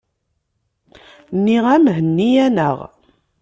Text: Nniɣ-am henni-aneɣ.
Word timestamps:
Nniɣ-am 1.37 1.85
henni-aneɣ. 1.95 2.77